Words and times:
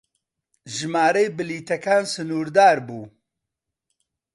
ژمارەی 0.75 1.27
بلیتەکان 1.37 2.03
سنوردار 2.13 2.77
بوو. 2.87 3.03